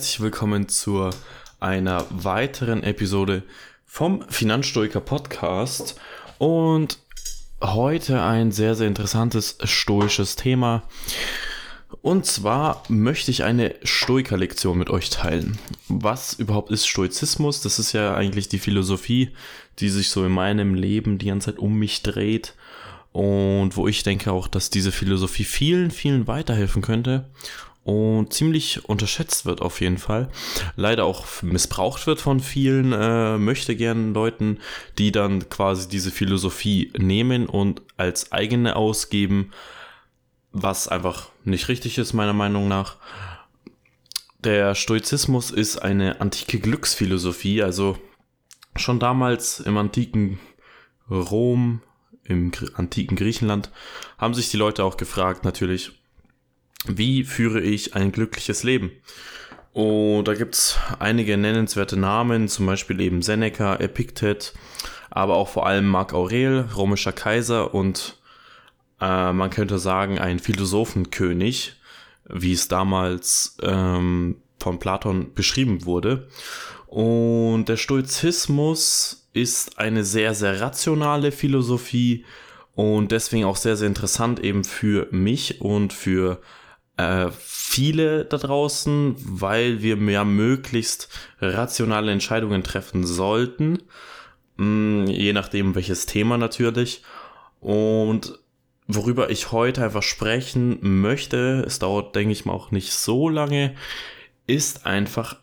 [0.00, 1.10] Herzlich willkommen zu
[1.60, 3.42] einer weiteren Episode
[3.84, 6.00] vom Finanzstoiker Podcast.
[6.38, 6.96] Und
[7.60, 10.84] heute ein sehr, sehr interessantes stoisches Thema.
[12.00, 15.58] Und zwar möchte ich eine Stoiker-Lektion mit euch teilen.
[15.88, 17.60] Was überhaupt ist Stoizismus?
[17.60, 19.32] Das ist ja eigentlich die Philosophie,
[19.80, 22.54] die sich so in meinem Leben die ganze Zeit um mich dreht.
[23.12, 27.28] Und wo ich denke auch, dass diese Philosophie vielen, vielen weiterhelfen könnte
[27.84, 30.28] und ziemlich unterschätzt wird auf jeden Fall.
[30.76, 34.58] Leider auch missbraucht wird von vielen äh, möchte gern Leuten,
[34.98, 39.52] die dann quasi diese Philosophie nehmen und als eigene ausgeben,
[40.52, 42.96] was einfach nicht richtig ist meiner Meinung nach.
[44.44, 47.98] Der Stoizismus ist eine antike Glücksphilosophie, also
[48.76, 50.38] schon damals im antiken
[51.10, 51.82] Rom,
[52.24, 53.70] im antiken Griechenland
[54.16, 55.99] haben sich die Leute auch gefragt natürlich,
[56.86, 58.90] wie führe ich ein glückliches Leben?
[59.72, 64.52] Und da gibt es einige nennenswerte Namen, zum Beispiel eben Seneca, Epiktet,
[65.10, 68.16] aber auch vor allem Marc Aurel, römischer Kaiser und
[69.00, 71.74] äh, man könnte sagen ein Philosophenkönig,
[72.28, 76.28] wie es damals ähm, von Platon beschrieben wurde.
[76.86, 82.24] Und der Stoizismus ist eine sehr, sehr rationale Philosophie
[82.74, 86.40] und deswegen auch sehr, sehr interessant eben für mich und für
[87.00, 91.08] äh, viele da draußen, weil wir mehr möglichst
[91.40, 93.78] rationale Entscheidungen treffen sollten,
[94.56, 97.02] mh, mm, je nachdem welches Thema natürlich.
[97.60, 98.38] Und
[98.86, 103.74] worüber ich heute einfach sprechen möchte, es dauert, denke ich mal, auch nicht so lange,
[104.46, 105.36] ist einfach,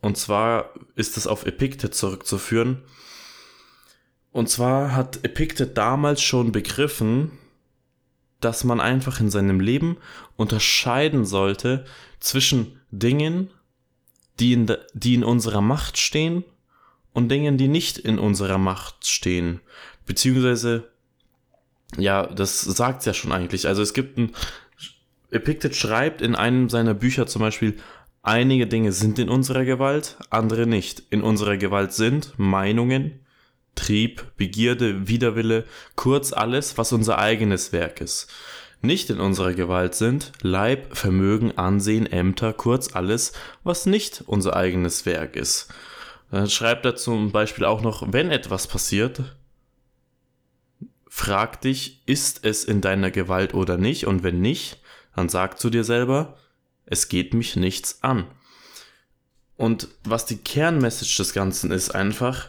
[0.00, 2.82] und zwar ist es auf Epictet zurückzuführen.
[4.32, 7.38] Und zwar hat Epictet damals schon begriffen,
[8.44, 9.96] dass man einfach in seinem Leben
[10.36, 11.84] unterscheiden sollte
[12.20, 13.50] zwischen Dingen,
[14.40, 16.44] die in, die in unserer Macht stehen
[17.12, 19.60] und Dingen, die nicht in unserer Macht stehen.
[20.06, 20.88] Beziehungsweise,
[21.96, 23.66] ja, das sagt ja schon eigentlich.
[23.66, 24.32] Also es gibt ein,
[25.30, 27.78] Epictet schreibt in einem seiner Bücher zum Beispiel,
[28.22, 31.02] einige Dinge sind in unserer Gewalt, andere nicht.
[31.10, 33.20] In unserer Gewalt sind Meinungen,
[33.74, 35.64] Trieb, Begierde, Widerwille,
[35.96, 38.28] kurz alles, was unser eigenes Werk ist.
[38.80, 45.06] Nicht in unserer Gewalt sind Leib, Vermögen, Ansehen, Ämter, kurz alles, was nicht unser eigenes
[45.06, 45.68] Werk ist.
[46.32, 49.36] Dann schreibt er zum Beispiel auch noch, wenn etwas passiert,
[51.08, 54.06] frag dich, ist es in deiner Gewalt oder nicht?
[54.06, 54.80] Und wenn nicht,
[55.14, 56.38] dann sag zu dir selber,
[56.86, 58.26] es geht mich nichts an.
[59.56, 62.48] Und was die Kernmessage des Ganzen ist, einfach,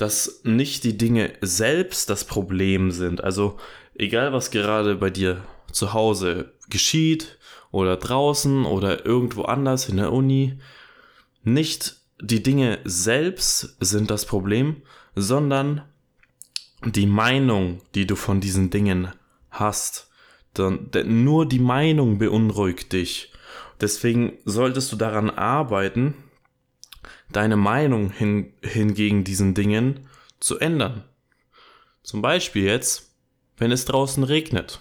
[0.00, 3.22] dass nicht die Dinge selbst das Problem sind.
[3.22, 3.58] Also
[3.94, 7.38] egal, was gerade bei dir zu Hause geschieht
[7.70, 10.58] oder draußen oder irgendwo anders in der Uni,
[11.42, 14.82] nicht die Dinge selbst sind das Problem,
[15.16, 15.82] sondern
[16.84, 19.08] die Meinung, die du von diesen Dingen
[19.50, 20.10] hast.
[20.56, 23.32] Denn nur die Meinung beunruhigt dich.
[23.80, 26.14] Deswegen solltest du daran arbeiten,
[27.32, 30.08] deine Meinung hin, hingegen diesen Dingen
[30.40, 31.04] zu ändern.
[32.02, 33.14] Zum Beispiel jetzt,
[33.56, 34.80] wenn es draußen regnet.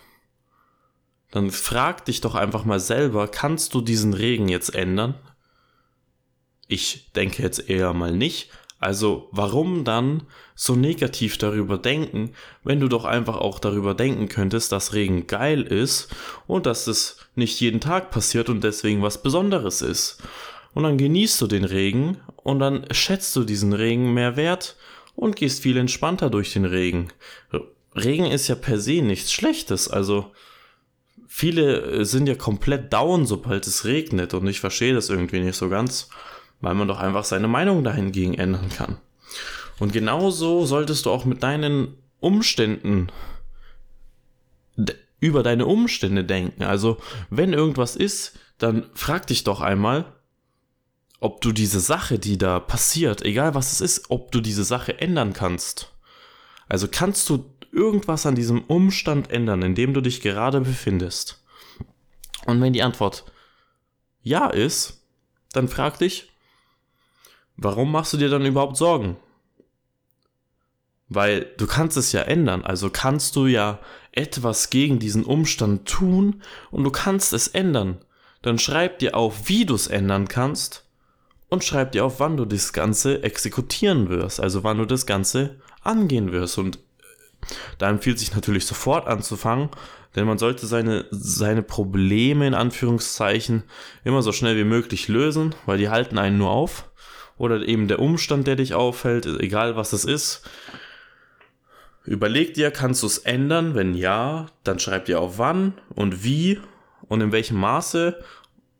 [1.32, 5.16] Dann frag dich doch einfach mal selber, kannst du diesen Regen jetzt ändern?
[6.68, 8.50] Ich denke jetzt eher mal nicht.
[8.80, 10.24] Also warum dann
[10.56, 12.32] so negativ darüber denken,
[12.64, 16.08] wenn du doch einfach auch darüber denken könntest, dass Regen geil ist
[16.48, 20.24] und dass es nicht jeden Tag passiert und deswegen was Besonderes ist.
[20.74, 24.76] Und dann genießt du den Regen und dann schätzt du diesen Regen mehr wert
[25.16, 27.10] und gehst viel entspannter durch den Regen.
[27.96, 30.32] Regen ist ja per se nichts Schlechtes, also
[31.28, 35.70] viele sind ja komplett down, sobald es regnet und ich verstehe das irgendwie nicht so
[35.70, 36.10] ganz,
[36.62, 38.98] weil man doch einfach seine Meinung dahingegen ändern kann.
[39.80, 43.12] Und genauso solltest du auch mit deinen Umständen
[45.20, 46.64] über deine Umstände denken.
[46.64, 46.98] Also,
[47.30, 50.06] wenn irgendwas ist, dann frag dich doch einmal,
[51.20, 55.00] ob du diese Sache, die da passiert, egal was es ist, ob du diese Sache
[55.00, 55.92] ändern kannst.
[56.68, 61.44] Also kannst du irgendwas an diesem Umstand ändern, in dem du dich gerade befindest?
[62.46, 63.26] Und wenn die Antwort
[64.22, 65.02] ja ist,
[65.52, 66.32] dann frag dich,
[67.58, 69.18] warum machst du dir dann überhaupt Sorgen?
[71.10, 73.80] Weil du kannst es ja ändern, also kannst du ja
[74.12, 78.06] etwas gegen diesen Umstand tun und du kannst es ändern.
[78.42, 80.89] Dann schreib dir auf, wie du es ändern kannst
[81.50, 85.56] und schreib dir auf, wann du das Ganze exekutieren wirst, also wann du das Ganze
[85.84, 86.58] angehen wirst.
[86.58, 87.46] Und äh,
[87.78, 89.70] Da empfiehlt sich natürlich sofort anzufangen,
[90.16, 93.64] denn man sollte seine, seine Probleme in Anführungszeichen
[94.04, 96.86] immer so schnell wie möglich lösen, weil die halten einen nur auf.
[97.38, 100.50] Oder eben der Umstand, der dich auffällt, egal was es ist.
[102.04, 103.76] Überleg dir, kannst du es ändern?
[103.76, 106.60] Wenn ja, dann schreib dir auf wann und wie
[107.08, 108.22] und in welchem Maße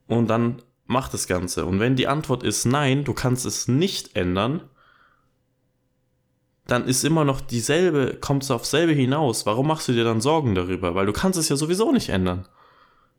[0.08, 1.66] und dann mach das Ganze.
[1.66, 4.62] Und wenn die Antwort ist nein, du kannst es nicht ändern,
[6.66, 9.46] dann ist immer noch dieselbe, kommst du auf selbe hinaus.
[9.46, 10.96] Warum machst du dir dann Sorgen darüber?
[10.96, 12.48] Weil du kannst es ja sowieso nicht ändern.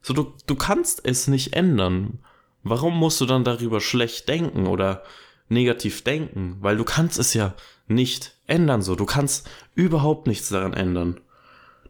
[0.03, 2.19] So, du, du kannst es nicht ändern.
[2.65, 5.05] Warum musst du dann darüber schlecht denken oder
[5.49, 6.57] negativ denken?
[6.61, 7.55] Weil du kannst es ja
[7.87, 8.97] nicht ändern so.
[8.97, 11.21] Du kannst überhaupt nichts daran ändern.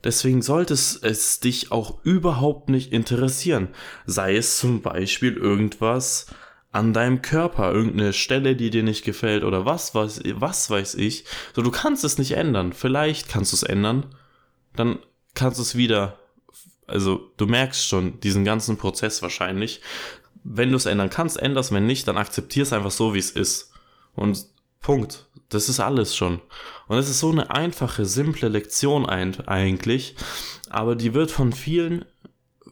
[0.04, 3.68] Deswegen sollte es dich auch überhaupt nicht interessieren.
[4.06, 6.26] Sei es zum Beispiel irgendwas
[6.72, 11.24] an deinem Körper, irgendeine Stelle, die dir nicht gefällt oder was weiß, was weiß ich.
[11.54, 12.72] So, du kannst es nicht ändern.
[12.72, 14.06] Vielleicht kannst du es ändern.
[14.76, 15.00] Dann
[15.34, 16.18] kannst du es wieder,
[16.86, 19.80] also du merkst schon diesen ganzen Prozess wahrscheinlich.
[20.44, 21.72] Wenn du es ändern kannst, änderst.
[21.72, 23.72] Wenn nicht, dann akzeptier es einfach so, wie es ist.
[24.14, 24.46] Und
[24.80, 25.28] Punkt.
[25.50, 26.40] Das ist alles schon.
[26.88, 30.14] Und es ist so eine einfache, simple Lektion eigentlich,
[30.70, 32.04] aber die wird von vielen,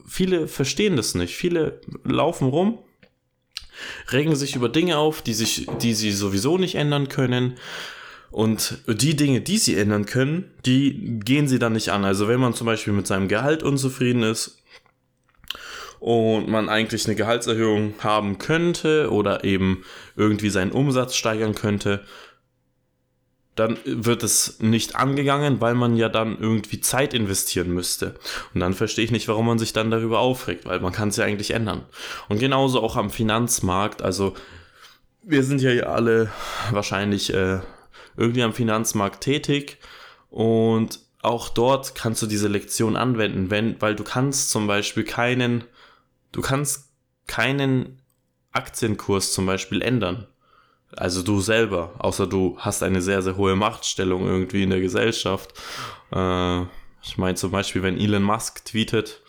[0.07, 1.35] viele verstehen das nicht.
[1.35, 2.79] Viele laufen rum,
[4.11, 7.55] regen sich über Dinge auf, die sich, die sie sowieso nicht ändern können.
[8.31, 12.05] Und die Dinge, die sie ändern können, die gehen sie dann nicht an.
[12.05, 14.61] Also wenn man zum Beispiel mit seinem Gehalt unzufrieden ist
[15.99, 19.83] und man eigentlich eine Gehaltserhöhung haben könnte oder eben
[20.15, 22.05] irgendwie seinen Umsatz steigern könnte,
[23.59, 28.15] dann wird es nicht angegangen, weil man ja dann irgendwie Zeit investieren müsste.
[28.53, 31.17] Und dann verstehe ich nicht, warum man sich dann darüber aufregt, weil man kann es
[31.17, 31.83] ja eigentlich ändern.
[32.29, 34.33] Und genauso auch am Finanzmarkt, also
[35.23, 36.31] wir sind ja alle
[36.71, 37.59] wahrscheinlich äh,
[38.15, 39.77] irgendwie am Finanzmarkt tätig
[40.29, 45.65] und auch dort kannst du diese Lektion anwenden, wenn, weil du kannst zum Beispiel keinen,
[46.31, 46.93] du kannst
[47.27, 48.01] keinen
[48.51, 50.27] Aktienkurs zum Beispiel ändern.
[50.95, 55.53] Also du selber, außer du hast eine sehr, sehr hohe Machtstellung irgendwie in der Gesellschaft.
[56.11, 56.61] Äh,
[57.01, 59.21] ich meine zum Beispiel, wenn Elon Musk tweetet,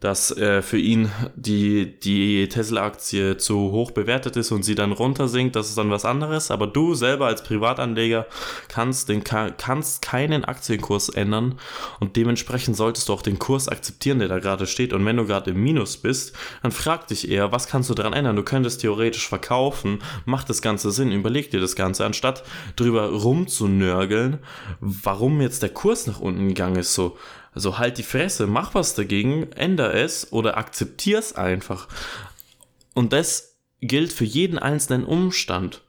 [0.00, 5.56] dass äh, für ihn die, die Tesla-Aktie zu hoch bewertet ist und sie dann runtersinkt,
[5.56, 6.50] das ist dann was anderes.
[6.50, 8.26] Aber du selber als Privatanleger
[8.68, 11.58] kannst, den, kannst keinen Aktienkurs ändern
[11.98, 14.92] und dementsprechend solltest du auch den Kurs akzeptieren, der da gerade steht.
[14.92, 18.12] Und wenn du gerade im Minus bist, dann frag dich eher, was kannst du daran
[18.12, 18.36] ändern?
[18.36, 22.44] Du könntest theoretisch verkaufen, macht das Ganze Sinn, überleg dir das Ganze, anstatt
[22.76, 24.40] drüber rumzunörgeln,
[24.80, 26.92] warum jetzt der Kurs nach unten gegangen ist.
[26.92, 27.16] So,
[27.56, 31.88] also halt die Fresse, mach was dagegen, änder es oder akzeptier es einfach.
[32.92, 35.80] Und das gilt für jeden einzelnen Umstand.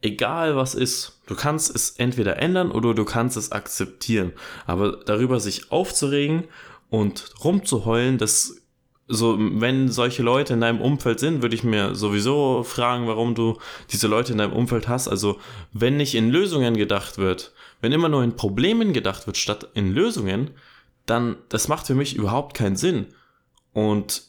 [0.00, 4.32] Egal was ist, du kannst es entweder ändern oder du kannst es akzeptieren.
[4.64, 6.44] Aber darüber sich aufzuregen
[6.88, 8.62] und rumzuheulen, das
[9.08, 13.58] so, wenn solche Leute in deinem Umfeld sind, würde ich mir sowieso fragen, warum du
[13.90, 15.08] diese Leute in deinem Umfeld hast.
[15.08, 15.40] Also,
[15.72, 19.92] wenn nicht in Lösungen gedacht wird, wenn immer nur in Problemen gedacht wird statt in
[19.92, 20.50] Lösungen,
[21.06, 23.06] dann das macht für mich überhaupt keinen Sinn.
[23.72, 24.22] Und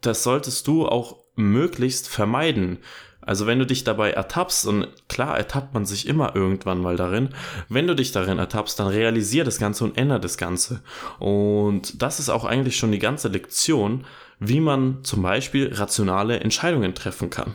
[0.00, 2.78] das solltest du auch möglichst vermeiden.
[3.20, 7.30] Also wenn du dich dabei ertappst, und klar ertappt man sich immer irgendwann mal darin,
[7.68, 10.82] wenn du dich darin ertappst, dann realisier das Ganze und ändere das Ganze.
[11.20, 14.04] Und das ist auch eigentlich schon die ganze Lektion,
[14.40, 17.54] wie man zum Beispiel rationale Entscheidungen treffen kann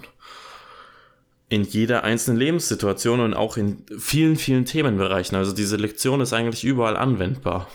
[1.50, 5.38] in jeder einzelnen Lebenssituation und auch in vielen, vielen Themenbereichen.
[5.38, 7.68] Also diese Lektion ist eigentlich überall anwendbar.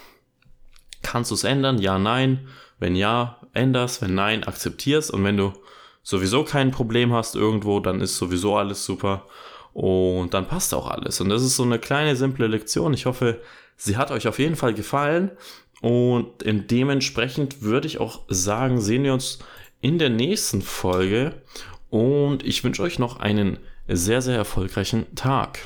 [1.02, 1.78] Kannst du es ändern?
[1.78, 2.48] Ja, nein.
[2.78, 4.02] Wenn ja, änderst.
[4.02, 5.10] Wenn nein, akzeptierst.
[5.10, 5.52] Und wenn du
[6.02, 9.26] sowieso kein Problem hast irgendwo, dann ist sowieso alles super.
[9.72, 11.20] Und dann passt auch alles.
[11.22, 12.92] Und das ist so eine kleine, simple Lektion.
[12.92, 13.40] Ich hoffe,
[13.76, 15.30] sie hat euch auf jeden Fall gefallen.
[15.80, 19.38] Und dementsprechend würde ich auch sagen, sehen wir uns
[19.80, 21.42] in der nächsten Folge.
[21.92, 25.58] Und ich wünsche euch noch einen sehr, sehr erfolgreichen Tag.